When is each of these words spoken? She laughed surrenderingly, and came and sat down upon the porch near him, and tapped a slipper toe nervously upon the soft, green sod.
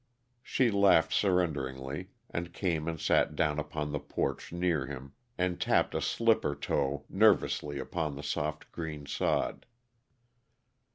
She 0.41 0.71
laughed 0.71 1.11
surrenderingly, 1.13 2.07
and 2.31 2.53
came 2.53 2.87
and 2.87 2.99
sat 2.99 3.35
down 3.35 3.59
upon 3.59 3.91
the 3.91 3.99
porch 3.99 4.51
near 4.51 4.87
him, 4.87 5.13
and 5.37 5.61
tapped 5.61 5.93
a 5.93 6.01
slipper 6.01 6.55
toe 6.55 7.05
nervously 7.07 7.77
upon 7.77 8.15
the 8.15 8.23
soft, 8.23 8.71
green 8.71 9.05
sod. 9.05 9.67